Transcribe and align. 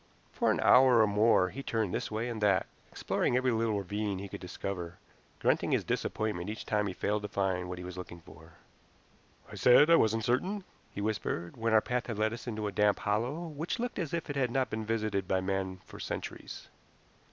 For 0.33 0.49
an 0.49 0.59
hour 0.61 0.99
or 1.01 1.05
more 1.05 1.49
he 1.51 1.61
turned 1.61 1.93
this 1.93 2.09
way 2.09 2.27
and 2.27 2.41
that, 2.41 2.65
exploring 2.91 3.37
every 3.37 3.51
little 3.51 3.77
ravine 3.77 4.17
he 4.17 4.27
could 4.27 4.41
discover, 4.41 4.97
grunting 5.37 5.69
his 5.73 5.83
disappointment 5.83 6.49
each 6.49 6.65
time 6.65 6.87
he 6.87 6.93
failed 6.95 7.21
to 7.21 7.27
find 7.27 7.69
what 7.69 7.77
he 7.77 7.83
was 7.83 7.99
looking 7.99 8.19
for. 8.19 8.53
"I 9.51 9.53
said 9.53 9.91
I 9.91 9.95
wasn't 9.97 10.25
certain," 10.25 10.63
he 10.89 11.01
whispered 11.01 11.55
when 11.55 11.71
our 11.73 11.81
path 11.81 12.07
had 12.07 12.17
led 12.17 12.33
us 12.33 12.47
into 12.47 12.65
a 12.65 12.71
damp 12.71 12.97
hollow 12.97 13.45
which 13.47 13.77
looked 13.77 13.99
as 13.99 14.11
if 14.11 14.27
it 14.27 14.35
had 14.35 14.49
not 14.49 14.71
been 14.71 14.85
visited 14.87 15.27
by 15.27 15.39
man 15.39 15.81
for 15.85 15.99
centuries. 15.99 16.67